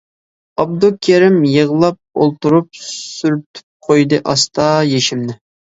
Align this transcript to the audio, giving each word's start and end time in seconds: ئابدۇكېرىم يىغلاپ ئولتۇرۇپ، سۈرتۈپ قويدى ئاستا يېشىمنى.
ئابدۇكېرىم 0.61 1.37
يىغلاپ 1.49 2.21
ئولتۇرۇپ، 2.23 2.81
سۈرتۈپ 2.87 3.67
قويدى 3.89 4.23
ئاستا 4.33 4.67
يېشىمنى. 4.95 5.41